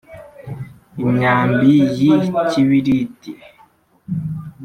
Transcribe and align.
Imyambi 1.03 1.71
y 1.75 2.01
ikibiriti 2.37 3.31